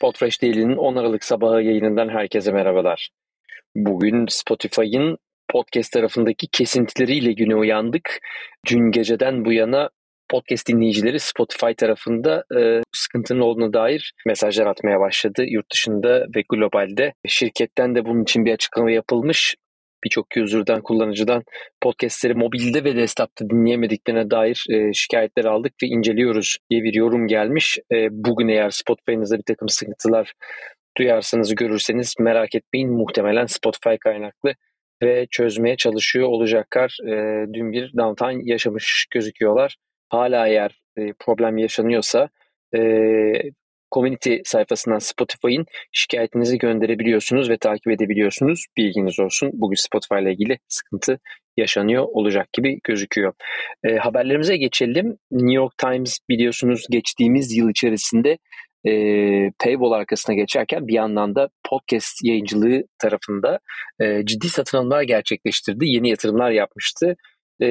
Podfresh 0.00 0.42
Daily'nin 0.42 0.76
10 0.76 0.96
Aralık 0.96 1.24
sabahı 1.24 1.62
yayınından 1.62 2.08
herkese 2.08 2.52
merhabalar. 2.52 3.10
Bugün 3.74 4.26
Spotify'ın 4.28 5.18
podcast 5.48 5.92
tarafındaki 5.92 6.46
kesintileriyle 6.46 7.32
güne 7.32 7.54
uyandık. 7.54 8.18
Dün 8.70 8.90
geceden 8.90 9.44
bu 9.44 9.52
yana 9.52 9.90
podcast 10.28 10.68
dinleyicileri 10.68 11.20
Spotify 11.20 11.72
tarafında 11.72 12.44
e, 12.58 12.82
sıkıntının 12.92 13.40
olduğuna 13.40 13.72
dair 13.72 14.12
mesajlar 14.26 14.66
atmaya 14.66 15.00
başladı. 15.00 15.44
Yurt 15.46 15.72
dışında 15.72 16.26
ve 16.36 16.42
globalde. 16.48 17.12
Şirketten 17.26 17.94
de 17.94 18.04
bunun 18.04 18.22
için 18.22 18.44
bir 18.44 18.52
açıklama 18.52 18.90
yapılmış 18.90 19.56
birçok 20.04 20.26
user'dan, 20.36 20.82
kullanıcıdan 20.82 21.42
podcastleri 21.80 22.34
mobilde 22.34 22.84
ve 22.84 22.96
desktop'ta 22.96 23.50
dinleyemediklerine 23.50 24.30
dair 24.30 24.64
e, 24.70 24.92
şikayetler 24.92 25.44
aldık 25.44 25.72
ve 25.82 25.86
inceliyoruz 25.86 26.56
diye 26.70 26.82
bir 26.82 26.94
yorum 26.94 27.26
gelmiş. 27.26 27.78
E, 27.92 28.08
bugün 28.10 28.48
eğer 28.48 28.70
Spotify'ınızda 28.70 29.38
bir 29.38 29.42
takım 29.42 29.68
sıkıntılar 29.68 30.32
duyarsanız, 30.98 31.54
görürseniz 31.54 32.14
merak 32.20 32.54
etmeyin. 32.54 32.90
Muhtemelen 32.90 33.46
Spotify 33.46 33.96
kaynaklı 34.00 34.54
ve 35.02 35.26
çözmeye 35.30 35.76
çalışıyor 35.76 36.28
olacaklar. 36.28 36.98
E, 37.06 37.46
dün 37.52 37.72
bir 37.72 37.92
downtime 37.98 38.42
yaşamış 38.44 39.06
gözüküyorlar. 39.10 39.76
Hala 40.08 40.48
eğer 40.48 40.80
e, 40.96 41.12
problem 41.18 41.58
yaşanıyorsa 41.58 42.28
e, 42.74 42.80
community 43.92 44.36
sayfasından 44.44 44.98
Spotify'ın 44.98 45.66
şikayetinizi 45.92 46.58
gönderebiliyorsunuz 46.58 47.50
ve 47.50 47.56
takip 47.56 47.88
edebiliyorsunuz. 47.88 48.66
Bilginiz 48.76 49.20
olsun. 49.20 49.50
Bugün 49.52 49.76
Spotify 49.76 50.22
ile 50.22 50.32
ilgili 50.32 50.58
sıkıntı 50.68 51.18
yaşanıyor 51.56 52.06
olacak 52.12 52.52
gibi 52.52 52.80
gözüküyor. 52.84 53.32
E, 53.84 53.96
haberlerimize 53.96 54.56
geçelim. 54.56 55.18
New 55.30 55.54
York 55.54 55.78
Times 55.78 56.18
biliyorsunuz 56.28 56.86
geçtiğimiz 56.90 57.56
yıl 57.56 57.70
içerisinde 57.70 58.38
e, 58.86 58.92
paywall 59.58 59.92
arkasına 59.92 60.34
geçerken 60.34 60.88
bir 60.88 60.94
yandan 60.94 61.34
da 61.34 61.48
podcast 61.68 62.24
yayıncılığı 62.24 62.82
tarafında 62.98 63.58
e, 64.00 64.24
ciddi 64.24 64.48
satın 64.48 64.78
alımlar 64.78 65.02
gerçekleştirdi. 65.02 65.84
Yeni 65.86 66.08
yatırımlar 66.08 66.50
yapmıştı. 66.50 67.16
E, 67.62 67.66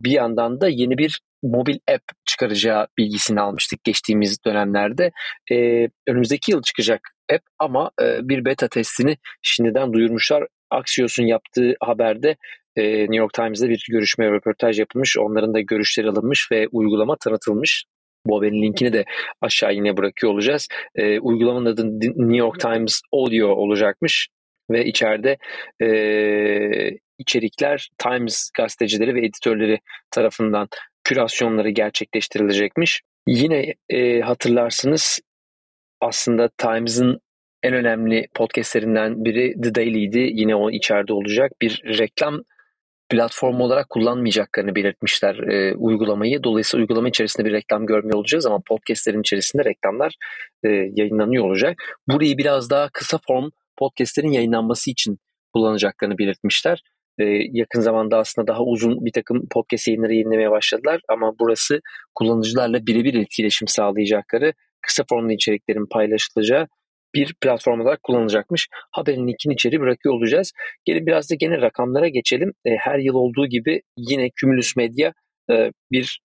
bir 0.00 0.10
yandan 0.10 0.60
da 0.60 0.68
yeni 0.68 0.98
bir 0.98 1.20
mobil 1.42 1.78
app 1.88 2.02
çıkaracağı 2.24 2.86
bilgisini 2.98 3.40
almıştık 3.40 3.84
geçtiğimiz 3.84 4.44
dönemlerde. 4.44 5.10
E, 5.52 5.88
önümüzdeki 6.08 6.52
yıl 6.52 6.62
çıkacak 6.62 7.00
app 7.32 7.42
ama 7.58 7.90
e, 8.02 8.28
bir 8.28 8.44
beta 8.44 8.68
testini 8.68 9.16
şimdiden 9.42 9.92
duyurmuşlar. 9.92 10.46
Axios'un 10.70 11.26
yaptığı 11.26 11.74
haberde 11.80 12.36
e, 12.76 12.82
New 13.00 13.16
York 13.16 13.32
Times'da 13.32 13.68
bir 13.68 13.86
görüşme 13.90 14.30
röportaj 14.30 14.78
yapılmış. 14.78 15.18
Onların 15.18 15.54
da 15.54 15.60
görüşleri 15.60 16.08
alınmış 16.08 16.48
ve 16.52 16.68
uygulama 16.72 17.16
tanıtılmış. 17.16 17.84
Bu 18.26 18.38
haberin 18.38 18.62
linkini 18.62 18.92
de 18.92 19.04
aşağı 19.40 19.74
yine 19.74 19.96
bırakıyor 19.96 20.32
olacağız. 20.32 20.68
E, 20.94 21.20
uygulamanın 21.20 21.66
adı 21.66 22.00
New 22.00 22.36
York 22.36 22.60
Times 22.60 23.00
Audio 23.12 23.48
olacakmış 23.48 24.28
ve 24.70 24.84
içeride 24.84 25.36
e, 25.82 25.88
içerikler 27.18 27.88
Times 27.98 28.50
gazetecileri 28.56 29.14
ve 29.14 29.20
editörleri 29.20 29.78
tarafından 30.10 30.68
kürasyonları 31.04 31.70
gerçekleştirilecekmiş. 31.70 33.02
Yine 33.26 33.74
e, 33.88 34.20
hatırlarsınız 34.20 35.20
aslında 36.00 36.48
Times'ın 36.58 37.20
en 37.62 37.74
önemli 37.74 38.28
podcastlerinden 38.34 39.24
biri 39.24 39.54
The 39.62 39.74
Daily'di. 39.74 40.18
Yine 40.18 40.54
o 40.54 40.70
içeride 40.70 41.12
olacak. 41.12 41.52
Bir 41.62 41.82
reklam 41.98 42.42
platformu 43.08 43.64
olarak 43.64 43.90
kullanmayacaklarını 43.90 44.74
belirtmişler 44.74 45.34
e, 45.34 45.74
uygulamayı. 45.74 46.42
Dolayısıyla 46.42 46.82
uygulama 46.82 47.08
içerisinde 47.08 47.46
bir 47.46 47.52
reklam 47.52 47.86
görmüyor 47.86 48.18
olacağız 48.18 48.46
ama 48.46 48.60
podcastlerin 48.68 49.20
içerisinde 49.20 49.64
reklamlar 49.64 50.14
e, 50.64 50.68
yayınlanıyor 50.68 51.44
olacak. 51.44 51.82
Burayı 52.08 52.38
biraz 52.38 52.70
daha 52.70 52.88
kısa 52.92 53.18
form 53.28 53.50
podcastlerin 53.76 54.32
yayınlanması 54.32 54.90
için 54.90 55.18
kullanacaklarını 55.54 56.18
belirtmişler. 56.18 56.82
Ee, 57.18 57.24
yakın 57.52 57.80
zamanda 57.80 58.18
aslında 58.18 58.46
daha 58.46 58.62
uzun 58.62 59.04
bir 59.04 59.12
takım 59.12 59.48
podcast 59.50 59.88
yayınları 59.88 60.12
yayınlamaya 60.12 60.50
başladılar 60.50 61.00
ama 61.08 61.32
burası 61.40 61.80
kullanıcılarla 62.14 62.86
birebir 62.86 63.14
etkileşim 63.14 63.68
sağlayacakları 63.68 64.52
kısa 64.82 65.04
formlu 65.08 65.32
içeriklerin 65.32 65.86
paylaşılacağı 65.90 66.66
bir 67.14 67.34
platform 67.40 67.80
olarak 67.80 68.02
kullanılacakmış. 68.02 68.68
Haberin 68.90 69.28
linkini 69.28 69.54
içeri 69.54 69.80
bırakıyor 69.80 70.14
olacağız. 70.14 70.52
Gelin 70.84 71.06
biraz 71.06 71.30
da 71.30 71.34
gene 71.34 71.60
rakamlara 71.60 72.08
geçelim. 72.08 72.52
E, 72.64 72.76
her 72.76 72.98
yıl 72.98 73.14
olduğu 73.14 73.46
gibi 73.46 73.82
yine 73.96 74.30
Cumulus 74.36 74.76
Media 74.76 75.12
e, 75.50 75.72
bir 75.92 76.20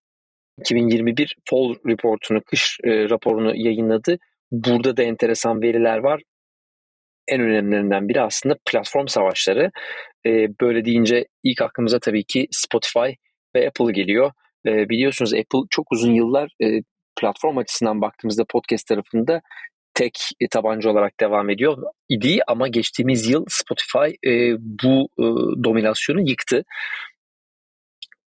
2021 0.59 1.35
Fall 1.49 1.75
Report'unu, 1.87 2.41
kış 2.41 2.77
e, 2.83 3.09
raporunu 3.09 3.55
yayınladı. 3.55 4.17
Burada 4.51 4.97
da 4.97 5.03
enteresan 5.03 5.61
veriler 5.61 5.97
var 5.97 6.21
en 7.27 7.41
önemlilerinden 7.41 8.09
biri 8.09 8.21
aslında 8.21 8.55
platform 8.65 9.07
savaşları. 9.07 9.71
E, 10.25 10.29
böyle 10.61 10.85
deyince 10.85 11.25
ilk 11.43 11.61
aklımıza 11.61 11.99
tabii 11.99 12.23
ki 12.23 12.47
Spotify 12.51 13.09
ve 13.55 13.67
Apple 13.67 13.93
geliyor. 13.93 14.31
E, 14.67 14.89
biliyorsunuz 14.89 15.33
Apple 15.33 15.59
çok 15.69 15.91
uzun 15.91 16.13
yıllar 16.13 16.49
e, 16.63 16.81
platform 17.19 17.57
açısından 17.57 18.01
baktığımızda 18.01 18.45
podcast 18.49 18.87
tarafında 18.87 19.41
tek 19.93 20.13
tabanca 20.51 20.89
olarak 20.89 21.19
devam 21.19 21.49
ediyor 21.49 21.77
idi 22.09 22.39
ama 22.47 22.67
geçtiğimiz 22.67 23.29
yıl 23.29 23.45
Spotify 23.49 24.29
e, 24.29 24.55
bu 24.59 25.09
e, 25.19 25.23
dominasyonu 25.63 26.29
yıktı. 26.29 26.63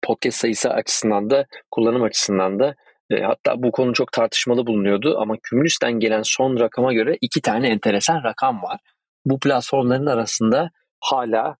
Podcast 0.03 0.39
sayısı 0.39 0.71
açısından 0.71 1.31
da 1.31 1.47
kullanım 1.71 2.03
açısından 2.03 2.59
da 2.59 2.75
e, 3.11 3.21
hatta 3.23 3.63
bu 3.63 3.73
konu 3.73 3.93
çok 3.93 4.13
tartışmalı 4.13 4.67
bulunuyordu 4.67 5.19
ama 5.19 5.35
Cumulus'tan 5.43 5.93
gelen 5.93 6.23
son 6.25 6.61
rakama 6.61 6.93
göre 6.93 7.17
iki 7.21 7.41
tane 7.41 7.69
enteresan 7.69 8.25
rakam 8.25 8.63
var. 8.63 8.81
Bu 9.25 9.41
platformların 9.41 10.07
arasında 10.07 10.71
hala 11.01 11.57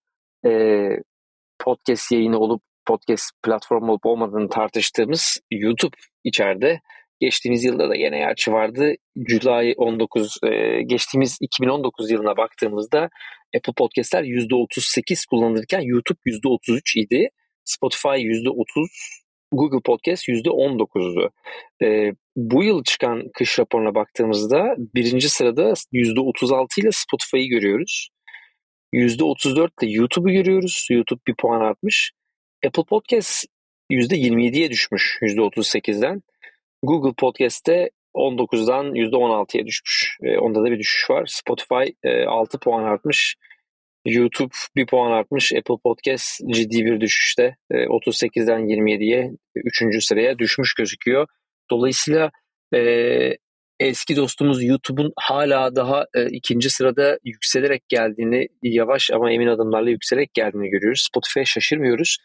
e, 0.47 0.51
podcast 1.59 2.13
yayını 2.13 2.39
olup 2.39 2.63
podcast 2.87 3.31
platformu 3.43 3.93
olup 3.93 4.07
olmadığını 4.07 4.49
tartıştığımız 4.49 5.41
YouTube 5.51 5.97
içeride. 6.25 6.81
Geçtiğimiz 7.21 7.65
yılda 7.65 7.89
da 7.89 7.95
yine 7.95 8.19
gerçi 8.19 8.53
vardı. 8.53 8.93
July 9.29 9.75
19 9.77 10.39
e, 10.43 10.83
geçtiğimiz 10.83 11.39
2019 11.41 12.11
yılına 12.11 12.37
baktığımızda 12.37 13.09
Apple 13.57 13.73
Podcast'ler 13.77 14.23
%38 14.23 15.29
kullanılırken 15.31 15.81
YouTube 15.81 16.19
%33 16.27 17.01
idi. 17.01 17.29
Spotify 17.65 18.09
%30, 18.09 19.24
Google 19.57 19.81
Podcast 19.85 20.29
%19'du. 20.29 21.31
E, 21.83 22.13
bu 22.37 22.65
yıl 22.65 22.85
çıkan 22.85 23.23
kış 23.35 23.59
raporuna 23.59 23.95
baktığımızda 23.95 24.75
birinci 24.79 25.29
sırada 25.29 25.73
%36 25.93 26.81
ile 26.81 26.89
Spotify'ı 26.93 27.49
görüyoruz. 27.49 28.09
%34 28.95 29.71
ile 29.83 29.91
YouTube'u 29.91 30.33
görüyoruz. 30.33 30.87
YouTube 30.91 31.21
bir 31.29 31.35
puan 31.35 31.61
artmış. 31.61 32.13
Apple 32.67 32.85
Podcast 32.89 33.45
%27'ye 33.91 34.71
düşmüş 34.71 35.19
%38'den. 35.23 36.23
Google 36.83 37.15
Podcast'te 37.19 37.91
19'dan 38.15 38.95
%16'ya 38.95 39.67
düşmüş. 39.67 40.19
E, 40.23 40.39
onda 40.39 40.63
da 40.63 40.71
bir 40.71 40.79
düşüş 40.79 41.11
var. 41.11 41.27
Spotify 41.27 41.93
e, 42.03 42.25
6 42.25 42.59
puan 42.59 42.83
artmış. 42.83 43.37
YouTube 44.07 44.55
bir 44.77 44.87
puan 44.87 45.11
artmış. 45.11 45.53
Apple 45.53 45.75
Podcast 45.85 46.41
ciddi 46.55 46.85
bir 46.85 47.01
düşüşte. 47.01 47.57
E, 47.71 47.75
38'den 47.75 48.61
27'ye 48.61 49.31
3. 49.57 50.05
sıraya 50.05 50.39
düşmüş 50.39 50.75
gözüküyor. 50.75 51.27
Dolayısıyla 51.71 52.31
e, 52.75 52.81
eski 53.81 54.17
dostumuz 54.17 54.65
YouTube'un 54.65 55.13
hala 55.17 55.77
daha 55.77 56.07
e, 56.15 56.27
ikinci 56.27 56.71
sırada 56.71 57.19
yükselerek 57.25 57.89
geldiğini, 57.89 58.49
yavaş 58.63 59.11
ama 59.11 59.33
emin 59.33 59.47
adımlarla 59.47 59.91
yükselerek 59.91 60.35
geldiğini 60.35 60.69
görüyoruz. 60.69 61.07
Spotify'a 61.11 61.45
şaşırmıyoruz. 61.45 62.19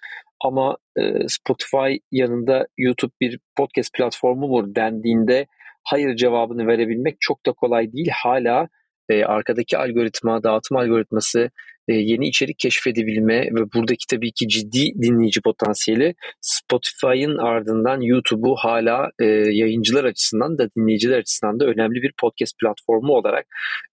Ama 0.46 0.78
e, 0.98 1.02
Spotify 1.28 1.98
yanında 2.12 2.68
YouTube 2.78 3.12
bir 3.22 3.40
podcast 3.58 3.94
platformu 3.94 4.48
mu 4.48 4.76
dendiğinde 4.76 5.48
hayır 5.84 6.16
cevabını 6.16 6.68
verebilmek 6.68 7.16
çok 7.20 7.46
da 7.46 7.52
kolay 7.52 7.94
değil. 7.94 8.10
Hala 8.24 8.68
e, 9.10 9.24
arkadaki 9.24 9.78
algoritma, 9.78 10.44
dağıtım 10.44 10.78
algoritması, 10.78 11.52
yeni 11.94 12.28
içerik 12.28 12.60
keşfedebilme 12.60 13.42
ve 13.42 13.74
buradaki 13.74 14.06
tabii 14.10 14.32
ki 14.32 14.48
ciddi 14.48 14.94
dinleyici 15.02 15.42
potansiyeli 15.42 16.16
Spotify'ın 16.42 17.38
ardından 17.38 18.02
YouTube'u 18.02 18.56
hala 18.56 19.10
e, 19.20 19.26
yayıncılar 19.26 20.04
açısından 20.04 20.58
da 20.58 20.70
dinleyiciler 20.78 21.18
açısından 21.18 21.60
da 21.60 21.66
önemli 21.66 22.02
bir 22.02 22.14
podcast 22.22 22.54
platformu 22.60 23.14
olarak 23.14 23.46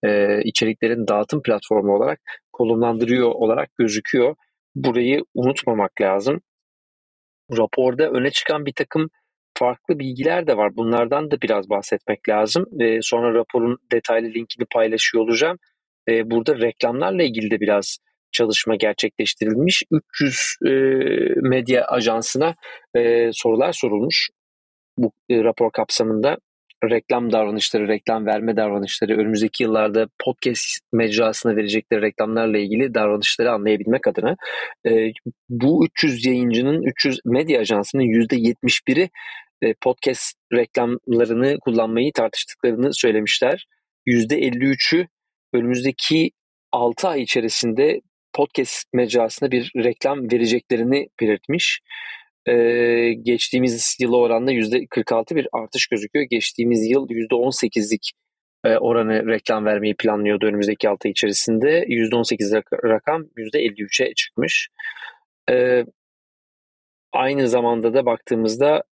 e, 0.04 0.40
içeriklerin 0.44 1.06
dağıtım 1.08 1.43
platformu 1.43 1.96
olarak 1.96 2.20
konumlandırıyor 2.52 3.31
olarak 3.31 3.69
gözüküyor. 3.78 4.34
Burayı 4.75 5.20
unutmamak 5.34 6.00
lazım. 6.00 6.40
Raporda 7.58 8.10
öne 8.10 8.31
çıkan 8.31 8.66
bir 8.66 8.72
takım 8.72 9.08
farklı 9.58 9.99
bilgiler 9.99 10.46
de 10.46 10.56
var. 10.56 10.76
Bunlardan 10.76 11.31
da 11.31 11.40
biraz 11.42 11.70
bahsetmek 11.70 12.28
lazım. 12.28 12.64
E, 12.81 13.02
sonra 13.02 13.34
raporun 13.34 13.78
detaylı 13.92 14.26
linkini 14.26 14.66
paylaşıyor 14.72 15.25
olacağım. 15.25 15.58
E, 16.08 16.30
burada 16.30 16.60
reklamlarla 16.60 17.22
ilgili 17.22 17.50
de 17.50 17.60
biraz 17.60 17.98
çalışma 18.32 18.76
gerçekleştirilmiş. 18.76 19.82
300 19.90 20.56
e, 20.66 20.70
medya 21.40 21.84
ajansına 21.84 22.54
e, 22.96 23.30
sorular 23.32 23.72
sorulmuş 23.72 24.28
bu 24.98 25.12
e, 25.30 25.44
rapor 25.44 25.70
kapsamında. 25.70 26.36
reklam 26.90 27.32
davranışları, 27.32 27.88
reklam 27.88 28.26
verme 28.26 28.56
davranışları, 28.56 29.16
önümüzdeki 29.18 29.62
yıllarda 29.62 30.08
podcast 30.24 30.80
mecrasına 30.92 31.56
verecekleri 31.56 32.02
reklamlarla 32.02 32.58
ilgili 32.58 32.94
davranışları 32.94 33.52
anlayabilmek 33.52 34.06
adına 34.06 34.36
e, 34.86 35.12
bu 35.48 35.86
300 35.86 36.26
yayıncının, 36.26 36.82
300 36.82 37.20
medya 37.24 37.60
ajansının 37.60 38.02
%71'i 38.02 39.10
e, 39.62 39.74
podcast 39.74 40.34
reklamlarını 40.52 41.58
kullanmayı 41.60 42.12
tartıştıklarını 42.12 42.94
söylemişler. 42.94 43.66
%53'ü 44.06 45.06
önümüzdeki 45.56 46.30
6 46.72 47.08
ay 47.08 47.22
içerisinde 47.22 48.00
podcast 48.32 48.84
mecrasına 48.92 49.50
bir 49.50 49.72
reklam 49.76 50.30
vereceklerini 50.32 51.08
belirtmiş. 51.20 51.80
Ee, 52.48 53.12
geçtiğimiz 53.22 53.96
yıla 54.00 54.16
oranla 54.16 54.52
%46 54.52 55.34
bir 55.34 55.48
artış 55.52 55.86
gözüküyor. 55.86 56.26
Geçtiğimiz 56.30 56.90
yıl 56.90 57.08
%18'lik 57.08 58.12
e, 58.64 58.76
oranı 58.76 59.26
reklam 59.26 59.64
vermeyi 59.64 59.96
planlıyordu 59.96 60.46
önümüzdeki 60.46 60.88
6 60.88 61.08
ay 61.08 61.10
içerisinde. 61.10 61.84
%18 61.88 62.62
rakam 62.84 63.22
%53'e 63.36 64.14
çıkmış. 64.14 64.68
Ee, 65.50 65.84
aynı 67.12 67.48
zamanda 67.48 67.94
da 67.94 68.06
baktığımızda 68.06 68.82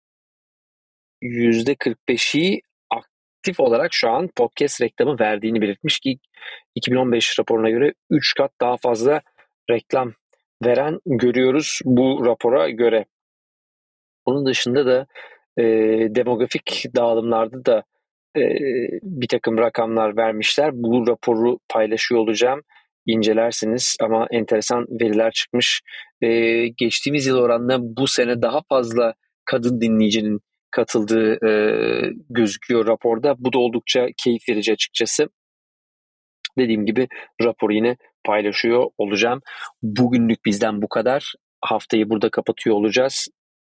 %45'i 1.22 2.60
aktif 3.44 3.60
olarak 3.60 3.92
şu 3.92 4.10
an 4.10 4.28
podcast 4.36 4.82
reklamı 4.82 5.18
verdiğini 5.20 5.60
belirtmiş 5.60 6.00
ki 6.00 6.18
2015 6.74 7.38
raporuna 7.38 7.70
göre 7.70 7.94
3 8.10 8.34
kat 8.34 8.50
daha 8.60 8.76
fazla 8.76 9.20
reklam 9.70 10.12
veren 10.64 10.98
görüyoruz 11.06 11.80
bu 11.84 12.26
rapora 12.26 12.70
göre. 12.70 13.04
Onun 14.24 14.46
dışında 14.46 14.86
da 14.86 15.06
e, 15.58 15.64
demografik 16.14 16.84
dağılımlarda 16.96 17.64
da 17.64 17.82
e, 18.36 18.42
bir 19.02 19.28
takım 19.28 19.58
rakamlar 19.58 20.16
vermişler. 20.16 20.70
Bu 20.74 21.06
raporu 21.06 21.58
paylaşıyor 21.68 22.20
olacağım. 22.20 22.62
İncelersiniz 23.06 23.96
ama 24.00 24.26
enteresan 24.30 24.86
veriler 25.00 25.32
çıkmış. 25.32 25.82
E, 26.22 26.28
geçtiğimiz 26.68 27.26
yıl 27.26 27.38
oranla 27.38 27.78
bu 27.80 28.06
sene 28.06 28.42
daha 28.42 28.60
fazla 28.68 29.14
kadın 29.44 29.80
dinleyicinin 29.80 30.40
katıldığı 30.74 31.48
e, 31.48 31.52
gözüküyor 32.30 32.86
raporda. 32.86 33.34
Bu 33.38 33.52
da 33.52 33.58
oldukça 33.58 34.06
keyif 34.24 34.48
verici 34.48 34.72
açıkçası. 34.72 35.28
Dediğim 36.58 36.86
gibi 36.86 37.08
raporu 37.42 37.72
yine 37.72 37.96
paylaşıyor 38.24 38.90
olacağım. 38.98 39.40
Bugünlük 39.82 40.44
bizden 40.44 40.82
bu 40.82 40.88
kadar. 40.88 41.32
Haftayı 41.60 42.10
burada 42.10 42.30
kapatıyor 42.30 42.76
olacağız. 42.76 43.28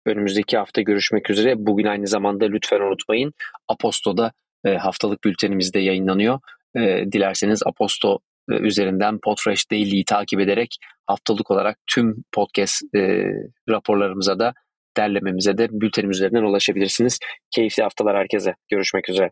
Önümüzdeki 0.07 0.57
hafta 0.57 0.81
görüşmek 0.81 1.31
üzere. 1.31 1.55
Bugün 1.59 1.85
aynı 1.85 2.07
zamanda 2.07 2.45
lütfen 2.45 2.81
unutmayın 2.81 3.33
Aposto'da 3.69 4.33
e, 4.65 4.75
haftalık 4.75 5.25
bültenimiz 5.25 5.75
de 5.75 5.79
yayınlanıyor. 5.79 6.41
E, 6.77 6.81
dilerseniz 7.13 7.63
Aposto 7.67 8.19
e, 8.51 8.55
üzerinden 8.55 9.19
Podfresh 9.23 9.71
Daily'yi 9.71 10.05
takip 10.05 10.41
ederek 10.41 10.77
haftalık 11.07 11.51
olarak 11.51 11.79
tüm 11.87 12.25
podcast 12.33 12.83
e, 12.97 13.25
raporlarımıza 13.69 14.39
da 14.39 14.55
derlememize 14.97 15.59
de 15.59 15.69
bültenimiz 15.71 16.17
üzerinden 16.17 16.43
ulaşabilirsiniz. 16.43 17.19
Keyifli 17.51 17.83
haftalar 17.83 18.17
herkese. 18.17 18.55
Görüşmek 18.69 19.09
üzere. 19.09 19.31